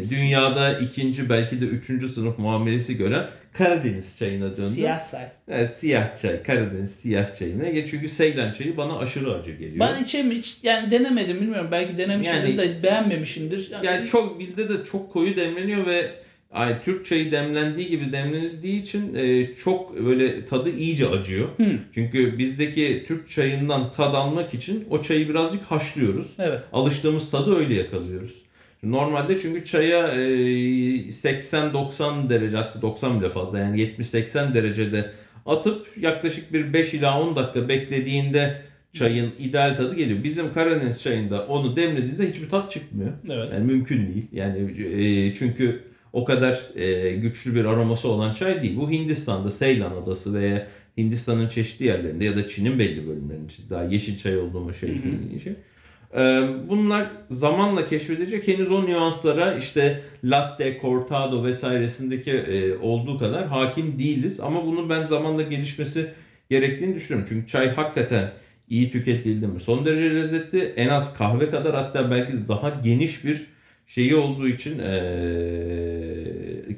dünyada 0.09 0.79
ikinci 0.79 1.29
belki 1.29 1.61
de 1.61 1.65
üçüncü 1.65 2.09
sınıf 2.09 2.39
muamelesi 2.39 2.97
gören 2.97 3.29
Karadeniz 3.53 4.17
çayına 4.19 4.45
döndüm. 4.45 4.69
Siyah 4.69 4.99
say. 4.99 5.25
Evet, 5.47 5.71
siyah 5.71 6.21
çay, 6.21 6.43
Karadeniz 6.43 6.95
siyah 6.95 7.35
çayına. 7.39 7.65
Ya 7.65 7.85
Çünkü 7.85 8.09
Seylan 8.09 8.51
çayı 8.51 8.77
bana 8.77 8.97
aşırı 8.97 9.33
acı 9.33 9.51
geliyor. 9.51 9.79
Ben 9.79 10.03
içem 10.03 10.31
hiç 10.31 10.59
yani 10.63 10.91
denemedim 10.91 11.41
bilmiyorum. 11.41 11.67
Belki 11.71 11.97
denemişimdir 11.97 12.47
Yani- 12.47 12.57
de 12.57 12.83
beğenmemişimdir. 12.83 13.71
Yani 13.83 14.07
çok 14.07 14.39
bizde 14.39 14.69
de 14.69 14.73
çok 14.91 15.13
koyu 15.13 15.35
demleniyor 15.35 15.85
ve 15.85 16.11
yani 16.55 16.75
Türk 16.83 17.05
çayı 17.05 17.31
demlendiği 17.31 17.89
gibi 17.89 18.11
demlenildiği 18.11 18.81
için 18.81 19.15
e, 19.15 19.53
çok 19.53 20.05
böyle 20.05 20.45
tadı 20.45 20.69
iyice 20.69 21.07
acıyor. 21.07 21.47
Hı. 21.57 21.77
Çünkü 21.93 22.37
bizdeki 22.37 23.03
Türk 23.07 23.29
çayından 23.29 23.91
tad 23.91 24.13
almak 24.13 24.53
için 24.53 24.87
o 24.89 25.01
çayı 25.01 25.29
birazcık 25.29 25.63
haşlıyoruz. 25.63 26.27
Evet. 26.39 26.59
Alıştığımız 26.73 27.31
tadı 27.31 27.55
öyle 27.55 27.73
yakalıyoruz. 27.73 28.35
Normalde 28.83 29.39
çünkü 29.39 29.65
çaya 29.65 30.07
e, 30.07 30.19
80-90 31.09 32.29
derece 32.29 32.57
hatta 32.57 32.81
90 32.81 33.21
bile 33.21 33.29
fazla 33.29 33.59
yani 33.59 33.81
70-80 33.81 34.53
derecede 34.53 35.11
atıp 35.45 35.87
yaklaşık 35.97 36.53
bir 36.53 36.73
5 36.73 36.93
ila 36.93 37.21
10 37.21 37.35
dakika 37.35 37.69
beklediğinde 37.69 38.61
çayın 38.93 39.31
ideal 39.39 39.77
tadı 39.77 39.95
geliyor. 39.95 40.23
Bizim 40.23 40.53
Karadeniz 40.53 41.03
çayında 41.03 41.45
onu 41.45 41.75
demlediğinizde 41.75 42.29
hiçbir 42.29 42.49
tat 42.49 42.71
çıkmıyor. 42.71 43.11
Evet. 43.29 43.53
Yani 43.53 43.65
mümkün 43.65 44.07
değil. 44.07 44.25
Yani 44.31 44.71
e, 44.81 45.33
çünkü 45.33 45.88
o 46.13 46.25
kadar 46.25 46.59
e, 46.75 47.11
güçlü 47.15 47.55
bir 47.55 47.65
aroması 47.65 48.07
olan 48.07 48.33
çay 48.33 48.63
değil. 48.63 48.77
Bu 48.77 48.91
Hindistan'da 48.91 49.51
Seylan 49.51 49.91
Adası 50.03 50.33
veya 50.33 50.67
Hindistan'ın 50.97 51.47
çeşitli 51.47 51.85
yerlerinde 51.85 52.25
ya 52.25 52.37
da 52.37 52.47
Çin'in 52.47 52.79
belli 52.79 53.07
bölümlerinde 53.07 53.51
daha 53.69 53.83
yeşil 53.83 54.17
çay 54.17 54.37
olduğu 54.37 54.73
şey 54.73 54.89
söylediğin 54.89 55.39
şey. 55.43 55.53
E, 56.15 56.47
Bunlar 56.69 57.11
zamanla 57.29 57.87
keşfedilecek 57.87 58.47
henüz 58.47 58.71
o 58.71 58.85
nüanslara 58.85 59.53
işte 59.55 60.01
latte, 60.23 60.77
cortado 60.81 61.43
vesairesindeki 61.43 62.31
e, 62.31 62.77
olduğu 62.77 63.17
kadar 63.17 63.47
hakim 63.47 63.99
değiliz. 63.99 64.39
Ama 64.39 64.65
bunun 64.65 64.89
ben 64.89 65.03
zamanla 65.03 65.41
gelişmesi 65.41 66.05
gerektiğini 66.49 66.95
düşünüyorum. 66.95 67.29
Çünkü 67.33 67.47
çay 67.47 67.69
hakikaten 67.69 68.31
iyi 68.69 68.91
tüketildi 68.91 69.47
mi 69.47 69.59
son 69.59 69.85
derece 69.85 70.15
lezzetli. 70.15 70.73
En 70.75 70.89
az 70.89 71.17
kahve 71.17 71.49
kadar 71.49 71.75
hatta 71.75 72.11
belki 72.11 72.33
daha 72.47 72.69
geniş 72.83 73.25
bir 73.25 73.45
şeyi 73.87 74.15
olduğu 74.15 74.47
için 74.47 74.79
eee, 74.79 74.85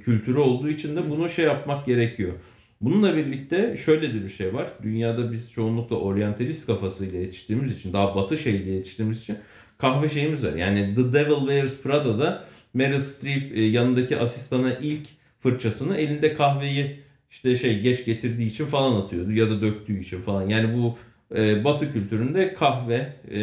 kültürü 0.02 0.38
olduğu 0.38 0.70
için 0.70 0.96
de 0.96 1.10
bunu 1.10 1.30
şey 1.30 1.46
yapmak 1.46 1.86
gerekiyor. 1.86 2.34
Bununla 2.82 3.16
birlikte 3.16 3.78
şöyle 3.86 4.14
de 4.14 4.24
bir 4.24 4.30
şey 4.30 4.54
var. 4.54 4.70
Dünyada 4.84 5.32
biz 5.32 5.52
çoğunlukla 5.52 5.96
oryantalist 5.96 6.66
kafasıyla 6.66 7.20
yetiştiğimiz 7.20 7.78
için, 7.78 7.94
daha 7.94 8.16
batı 8.16 8.38
şeyle 8.38 8.72
yetiştiğimiz 8.72 9.22
için 9.22 9.38
kahve 9.78 10.10
şeyimiz 10.10 10.46
var. 10.46 10.54
Yani 10.54 10.96
The 10.96 11.14
Devil 11.14 11.40
Wears 11.40 11.78
Prada'da 11.78 12.46
Meryl 12.74 13.00
Streep 13.00 13.58
e, 13.58 13.62
yanındaki 13.62 14.18
asistana 14.18 14.74
ilk 14.74 15.08
fırçasını 15.40 15.98
elinde 15.98 16.34
kahveyi 16.34 17.00
işte 17.32 17.56
şey 17.56 17.80
geç 17.80 18.06
getirdiği 18.06 18.48
için 18.48 18.66
falan 18.66 19.02
atıyordu 19.02 19.32
ya 19.32 19.50
da 19.50 19.62
döktüğü 19.62 20.00
için 20.00 20.22
falan. 20.22 20.50
Yani 20.50 20.78
bu 20.78 20.98
e, 21.36 21.64
Batı 21.64 21.94
kültüründe 21.94 22.54
kahve 22.54 23.14
e, 23.32 23.40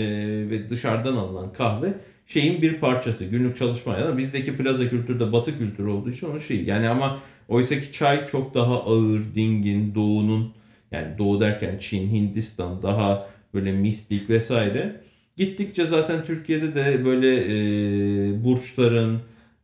ve 0.50 0.70
dışarıdan 0.70 1.16
alınan 1.16 1.52
kahve 1.52 1.94
şeyin 2.26 2.62
bir 2.62 2.74
parçası. 2.74 3.24
Günlük 3.24 3.56
çalışma 3.56 3.98
ya 3.98 4.18
bizdeki 4.18 4.56
plaza 4.56 4.88
kültürde 4.90 5.32
Batı 5.32 5.58
kültürü 5.58 5.88
olduğu 5.88 6.10
için 6.10 6.26
onun 6.26 6.38
şeyi. 6.38 6.68
Yani 6.68 6.88
ama 6.88 7.20
oysa 7.48 7.80
ki 7.80 7.92
çay 7.92 8.26
çok 8.26 8.54
daha 8.54 8.82
ağır, 8.84 9.20
dingin, 9.34 9.94
doğunun 9.94 10.52
yani 10.90 11.18
doğu 11.18 11.40
derken 11.40 11.78
Çin, 11.78 12.10
Hindistan 12.10 12.82
daha 12.82 13.28
böyle 13.54 13.72
mistik 13.72 14.30
vesaire. 14.30 15.00
Gittikçe 15.36 15.84
zaten 15.84 16.24
Türkiye'de 16.24 16.74
de 16.74 17.04
böyle 17.04 17.36
e, 17.36 18.44
burçların, 18.44 19.20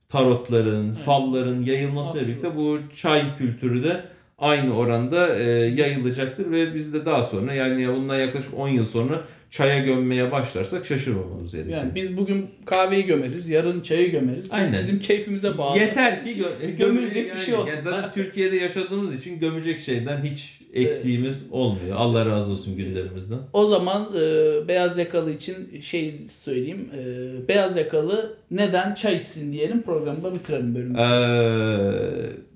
tarotların, 0.09 0.89
falların 0.89 1.63
yayılmasıyla 1.63 2.29
birlikte 2.29 2.57
bu 2.57 2.79
çay 2.97 3.37
kültürü 3.37 3.85
de 3.85 4.05
aynı 4.45 4.77
oranda 4.77 5.39
e, 5.39 5.43
yayılacaktır 5.51 6.51
ve 6.51 6.75
biz 6.75 6.93
de 6.95 7.05
daha 7.05 7.23
sonra 7.23 7.53
yani 7.55 7.89
bundan 7.89 8.19
yaklaşık 8.19 8.55
10 8.59 8.69
yıl 8.69 8.87
sonra 8.87 9.25
çaya 9.51 9.79
gömmeye 9.79 10.33
başlarsak 10.33 10.87
şaşırmamamız 10.87 11.53
gerekiyor. 11.53 11.79
Yani 11.79 11.95
biz 11.95 12.17
bugün 12.17 12.47
kahveyi 12.65 13.05
gömeriz, 13.05 13.49
yarın 13.49 13.81
çayı 13.81 14.11
gömeriz. 14.11 14.47
Aynen. 14.51 14.83
Bizim 14.83 14.99
keyfimize 15.01 15.59
bağlı. 15.59 15.79
Yeter 15.79 16.25
ki 16.25 16.31
gö- 16.43 16.77
Gömülecek 16.77 17.35
bir 17.35 17.41
şey 17.41 17.55
olsun. 17.55 17.71
Yani 17.71 17.83
zaten 17.83 18.11
Türkiye'de 18.15 18.57
yaşadığımız 18.57 19.15
için 19.15 19.39
gömecek 19.41 19.81
şeyden 19.81 20.23
hiç 20.23 20.61
eksiğimiz 20.75 21.43
olmuyor. 21.51 21.97
Allah 21.97 22.27
razı 22.27 22.53
olsun 22.53 22.77
gündemimizden. 22.77 23.39
O 23.53 23.67
zaman 23.67 24.09
e, 24.17 24.21
beyaz 24.69 24.99
yakalı 24.99 25.33
için 25.33 25.81
şey 25.81 26.21
söyleyeyim. 26.43 26.89
E, 26.99 27.49
beyaz 27.49 27.77
yakalı 27.77 28.37
neden 28.51 28.95
çay 28.95 29.17
içsin 29.17 29.53
diyelim 29.53 29.83
programı 29.83 30.25
da 30.25 30.35
bitirelim 30.35 30.75
bölümü. 30.75 30.99
Ee, 31.01 31.13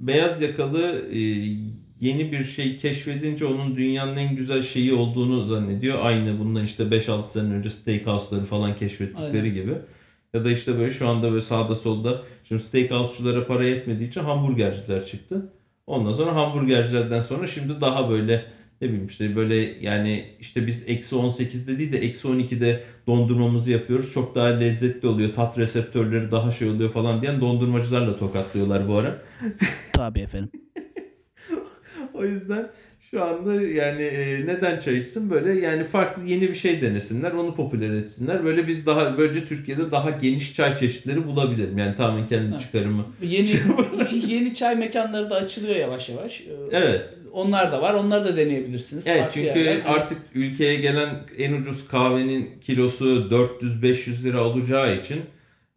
beyaz 0.00 0.42
yakalı 0.42 1.02
e, 1.12 1.18
yeni 2.00 2.32
bir 2.32 2.44
şey 2.44 2.76
keşfedince 2.76 3.46
onun 3.46 3.76
dünyanın 3.76 4.16
en 4.16 4.36
güzel 4.36 4.62
şeyi 4.62 4.92
olduğunu 4.92 5.44
zannediyor. 5.44 5.98
Aynı 6.02 6.38
bundan 6.38 6.64
işte 6.64 6.82
5-6 6.82 7.26
sene 7.26 7.54
önce 7.54 7.70
steakhouse'ları 7.70 8.44
falan 8.44 8.76
keşfettikleri 8.76 9.42
Aynen. 9.42 9.54
gibi. 9.54 9.74
Ya 10.34 10.44
da 10.44 10.50
işte 10.50 10.78
böyle 10.78 10.90
şu 10.90 11.08
anda 11.08 11.30
böyle 11.30 11.42
sağda 11.42 11.74
solda 11.74 12.22
şimdi 12.44 12.62
steakhouse'culara 12.62 13.46
para 13.46 13.64
yetmediği 13.64 14.08
için 14.08 14.20
hamburgerciler 14.20 15.04
çıktı. 15.04 15.52
Ondan 15.86 16.12
sonra 16.12 16.34
hamburgercilerden 16.34 17.20
sonra 17.20 17.46
şimdi 17.46 17.80
daha 17.80 18.10
böyle 18.10 18.44
ne 18.80 18.88
bileyim 18.88 19.06
işte 19.06 19.36
böyle 19.36 19.54
yani 19.80 20.24
işte 20.40 20.66
biz 20.66 20.84
eksi 20.88 21.16
18'de 21.16 21.78
değil 21.78 21.92
de 21.92 21.98
eksi 21.98 22.28
12'de 22.28 22.84
dondurmamızı 23.06 23.70
yapıyoruz. 23.70 24.12
Çok 24.12 24.34
daha 24.34 24.46
lezzetli 24.46 25.08
oluyor. 25.08 25.32
Tat 25.32 25.58
reseptörleri 25.58 26.30
daha 26.30 26.50
şey 26.50 26.68
oluyor 26.68 26.90
falan 26.90 27.22
diyen 27.22 27.40
dondurmacılarla 27.40 28.16
tokatlıyorlar 28.16 28.88
bu 28.88 28.94
ara. 28.94 29.22
Tabii 29.92 30.20
efendim. 30.20 30.50
O 32.18 32.24
yüzden 32.24 32.68
şu 33.10 33.24
anda 33.24 33.54
yani 33.62 34.02
e, 34.02 34.46
neden 34.46 34.80
çay 34.80 34.96
içsin 34.98 35.30
böyle 35.30 35.60
yani 35.60 35.84
farklı 35.84 36.24
yeni 36.24 36.48
bir 36.48 36.54
şey 36.54 36.82
denesinler 36.82 37.32
onu 37.32 37.54
popüler 37.54 37.90
etsinler. 37.94 38.44
Böyle 38.44 38.68
biz 38.68 38.86
daha 38.86 39.18
böylece 39.18 39.44
Türkiye'de 39.44 39.90
daha 39.90 40.10
geniş 40.10 40.54
çay 40.54 40.78
çeşitleri 40.78 41.26
bulabilirim. 41.26 41.78
Yani 41.78 41.94
tamamen 41.94 42.26
kendi 42.26 42.58
çıkarımı. 42.58 43.06
Yeni 43.22 43.50
yeni 44.28 44.54
çay 44.54 44.76
mekanları 44.76 45.30
da 45.30 45.34
açılıyor 45.34 45.76
yavaş 45.76 46.08
yavaş. 46.08 46.40
E, 46.40 46.44
Evet. 46.72 47.02
Onlar 47.32 47.72
da 47.72 47.82
var. 47.82 47.94
Onları 47.94 48.24
da 48.24 48.36
deneyebilirsiniz. 48.36 49.06
Evet 49.06 49.20
Farklı 49.20 49.34
çünkü 49.34 49.58
yerler. 49.58 49.82
artık 49.86 50.18
ülkeye 50.34 50.74
gelen 50.74 51.08
en 51.38 51.52
ucuz 51.52 51.88
kahvenin 51.88 52.50
kilosu 52.60 53.04
400-500 53.04 54.22
lira 54.24 54.44
olacağı 54.44 54.96
için 54.96 55.20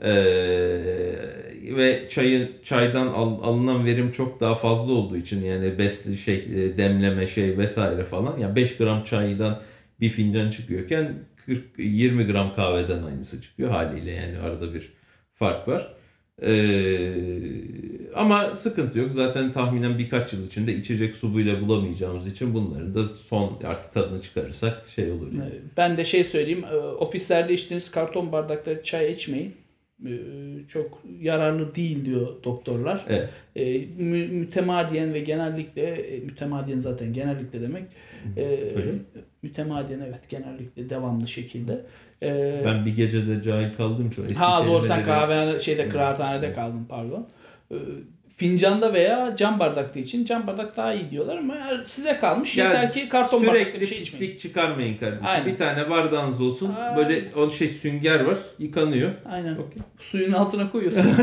eee, 0.04 1.76
ve 1.78 2.08
çayın 2.10 2.50
çaydan 2.64 3.08
al- 3.08 3.44
alınan 3.44 3.86
verim 3.86 4.12
çok 4.12 4.40
daha 4.42 4.56
fazla 4.56 4.92
olduğu 4.94 5.18
için 5.18 5.46
yani 5.46 5.78
besli 5.78 6.18
şey 6.18 6.36
e, 6.36 6.78
demleme 6.78 7.28
şey 7.28 7.58
vesaire 7.58 8.04
falan 8.04 8.38
ya 8.38 8.56
5 8.56 8.78
gram 8.78 9.04
çaydan 9.04 9.62
bir 10.00 10.10
fincan 10.10 10.50
çıkıyorken 10.50 11.14
40 11.46 11.64
20 11.78 12.24
gram 12.28 12.54
kahveden 12.54 13.04
aynısı 13.04 13.42
çıkıyor 13.42 13.70
haliyle 13.70 14.12
yani 14.12 14.38
arada 14.38 14.74
bir 14.74 14.92
fark 15.34 15.68
var. 15.68 15.96
Eee, 16.42 17.54
ama 18.16 18.54
sıkıntı 18.56 19.00
yok. 19.00 19.12
Zaten 19.12 19.52
tahminen 19.52 19.98
birkaç 19.98 20.34
yıl 20.34 20.48
içinde 20.48 20.76
içecek 20.76 21.16
su 21.16 21.38
bile 21.38 21.62
bulamayacağımız 21.62 22.28
için 22.28 22.54
bunların 22.54 22.96
da 22.96 23.06
son 23.06 23.60
artık 23.64 23.94
tadını 23.94 24.22
çıkarırsak 24.22 24.82
şey 24.96 25.12
olur 25.12 25.32
yani. 25.34 25.52
Ben 25.78 25.98
de 25.98 26.06
şey 26.06 26.24
söyleyeyim. 26.24 26.64
e, 26.72 26.76
Ofislerde 26.76 27.54
içtiğiniz 27.54 27.92
karton 27.92 28.32
bardakta 28.32 28.84
çay 28.84 29.12
içmeyin. 29.12 29.54
E, 30.06 30.12
Çok 30.68 31.04
yararlı 31.22 31.76
değil 31.76 32.06
diyor 32.06 32.44
doktorlar. 32.44 33.06
Evet. 33.10 33.30
E, 33.56 33.80
mü- 33.86 34.28
mütemadiyen 34.28 35.14
ve 35.14 35.20
genellikle 35.20 35.82
e, 35.84 36.20
mütemadiyen 36.20 36.80
zaten 36.80 37.14
genellikle 37.14 37.62
demek. 37.62 37.84
E, 38.38 38.44
Öyle. 38.76 38.92
mütemadiyen 39.44 40.00
evet 40.00 40.30
genellikle 40.30 40.90
devamlı 40.90 41.28
şekilde. 41.28 41.86
E, 42.24 42.62
Ben 42.66 42.86
bir 42.86 42.96
gecede 42.96 43.44
cahil 43.44 43.76
kaldım 43.76 44.10
çok. 44.10 44.32
Ha 44.32 44.68
doğru 44.68 44.84
sen 44.86 45.06
kahvehane 45.06 45.60
şeyde 45.60 45.90
kıraathanede 45.90 46.46
Evet. 46.46 46.56
kaldın 46.56 46.86
pardon. 46.90 47.28
E, 47.72 47.76
Fincanda 48.38 48.94
veya 48.94 49.36
cam 49.36 49.60
bardakta 49.60 50.00
için 50.00 50.26
cam 50.26 50.48
bardak 50.48 50.78
daha 50.78 50.94
iyi 50.94 51.12
diyorlar 51.12 51.38
ama 51.38 51.56
size 51.84 52.18
kalmış. 52.20 52.58
Yani 52.58 52.74
Yeter 52.76 52.92
ki 52.92 53.10
karton 53.10 53.44
Sürekli 53.44 53.82
bir 53.82 53.86
şey 53.86 53.98
içmeyin. 53.98 54.20
pislik 54.34 54.40
çıkarmayın 54.40 54.98
kardeşim. 54.98 55.26
Aynen. 55.26 55.46
Bir 55.46 55.58
tane 55.58 55.90
bardağınız 55.90 56.42
olsun. 56.42 56.74
Aynen. 56.80 56.98
Böyle 56.98 57.24
o 57.36 57.50
şey 57.50 57.70
sünger 57.70 58.20
var. 58.20 58.38
Yıkanıyor. 58.60 59.12
Aynen. 59.32 59.54
Okey. 59.54 59.82
Suyun 60.00 60.32
altına 60.32 60.72
koyuyorsun. 60.72 61.06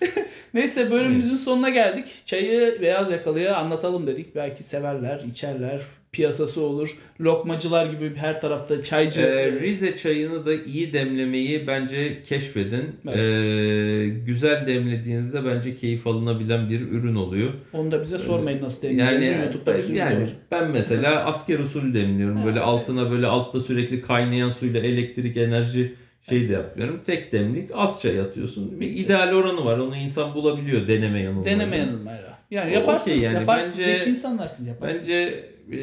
Neyse 0.54 0.90
bölümümüzün 0.90 1.36
sonuna 1.36 1.68
geldik. 1.68 2.04
Çayı 2.24 2.78
beyaz 2.82 3.10
yakalıya 3.10 3.56
anlatalım 3.56 4.06
dedik. 4.06 4.34
Belki 4.34 4.62
severler, 4.62 5.20
içerler, 5.30 5.80
piyasası 6.12 6.60
olur. 6.60 6.96
Lokmacılar 7.20 7.84
gibi 7.84 8.16
her 8.16 8.40
tarafta 8.40 8.82
çaycı. 8.82 9.20
Ee, 9.20 9.52
Rize 9.60 9.96
çayını 9.96 10.46
da 10.46 10.54
iyi 10.54 10.92
demlemeyi 10.92 11.66
bence 11.66 12.22
keşfedin. 12.22 12.84
Evet. 13.08 13.16
Ee, 13.16 14.08
güzel 14.26 14.66
demlediğinizde 14.66 15.44
bence 15.44 15.76
keyif 15.76 16.06
alınabilen 16.06 16.70
bir 16.70 16.80
ürün 16.80 17.14
oluyor. 17.14 17.50
Onu 17.72 17.92
da 17.92 18.02
bize 18.02 18.18
sormayın 18.18 18.62
nasıl 18.62 18.82
demliyoruz. 18.82 19.12
Yani, 19.14 19.44
YouTube'da 19.44 19.94
yani 19.94 20.22
var. 20.22 20.30
ben 20.50 20.70
mesela 20.70 21.24
asker 21.24 21.58
usulü 21.58 21.94
demliyorum. 21.94 22.36
Ha, 22.36 22.46
böyle 22.46 22.58
evet. 22.58 22.68
altına 22.68 23.10
böyle 23.10 23.26
altta 23.26 23.60
sürekli 23.60 24.02
kaynayan 24.02 24.48
suyla 24.48 24.80
elektrik 24.80 25.36
enerji 25.36 25.94
şey 26.28 26.48
de 26.48 26.52
yapıyorum. 26.52 27.00
Tek 27.06 27.32
demlik 27.32 27.70
az 27.74 28.02
çay 28.02 28.20
atıyorsun. 28.20 28.80
Bir 28.80 28.86
ideal 28.86 29.32
oranı 29.32 29.64
var. 29.64 29.78
Onu 29.78 29.96
insan 29.96 30.34
bulabiliyor 30.34 30.88
deneme 30.88 31.20
yanılmayla. 31.20 31.50
Deneme 31.50 31.76
yanılmayla. 31.76 32.29
Yani 32.50 32.72
yaparsınız. 32.74 33.16
okey 33.16 33.26
yani. 33.26 33.40
yaparsınız. 33.40 33.78
Bence- 33.78 33.98
Zeki 33.98 34.10
insanlarsınız 34.10 34.68
yaparsınız. 34.68 35.00
Bence 35.00 35.50
e, 35.72 35.78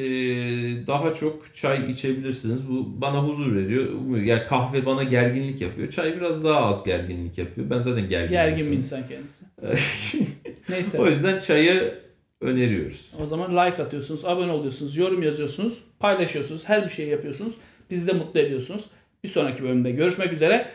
daha 0.88 1.14
çok 1.14 1.56
çay 1.56 1.92
içebilirsiniz. 1.92 2.70
Bu 2.70 3.02
bana 3.02 3.24
huzur 3.24 3.56
veriyor. 3.56 4.18
Yani 4.24 4.46
kahve 4.46 4.86
bana 4.86 5.04
gerginlik 5.04 5.62
yapıyor. 5.62 5.92
Çay 5.92 6.18
biraz 6.18 6.44
daha 6.44 6.66
az 6.66 6.84
gerginlik 6.84 7.38
yapıyor. 7.38 7.70
Ben 7.70 7.80
zaten 7.80 8.10
gergin, 8.10 8.30
Gergin 8.30 8.72
bir 8.72 8.78
insan 8.78 9.02
kendisi. 9.08 9.46
Neyse. 10.70 11.00
o 11.00 11.08
yüzden 11.08 11.40
çayı 11.40 12.00
öneriyoruz. 12.42 13.12
O 13.24 13.26
zaman 13.26 13.52
like 13.52 13.84
atıyorsunuz, 13.84 14.26
abone 14.26 14.52
oluyorsunuz, 14.52 14.98
yorum 14.98 15.22
yazıyorsunuz, 15.22 15.84
paylaşıyorsunuz, 16.00 16.70
her 16.70 16.84
bir 16.84 16.90
şey 16.90 17.08
yapıyorsunuz. 17.08 17.54
Bizi 17.90 18.08
de 18.08 18.14
mutlu 18.14 18.40
ediyorsunuz. 18.40 18.86
Bir 19.24 19.30
sonraki 19.30 19.64
bölümde 19.64 19.92
görüşmek 19.92 20.34
üzere. 20.34 20.70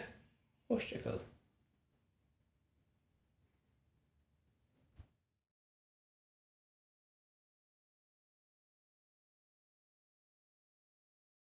Hoşçakalın. 0.68 1.31